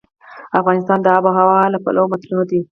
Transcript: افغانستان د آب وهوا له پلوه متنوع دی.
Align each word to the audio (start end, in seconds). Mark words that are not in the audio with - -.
افغانستان 0.59 0.99
د 1.01 1.07
آب 1.17 1.23
وهوا 1.25 1.59
له 1.73 1.79
پلوه 1.83 2.09
متنوع 2.11 2.43
دی. 2.51 2.61